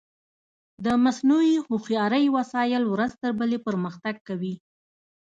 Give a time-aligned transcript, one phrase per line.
[0.85, 4.55] د مصنوعي هوښیارۍ وسایل ورځ تر بلې پرمختګ کوي.